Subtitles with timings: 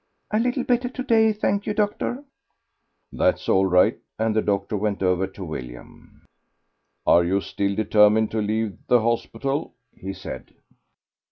[0.31, 2.23] "A little better to day, thank you, doctor."
[3.11, 6.25] "That's all right;" and the doctor went over to William.
[7.05, 10.55] "Are you still determined to leave the hospital?" he said.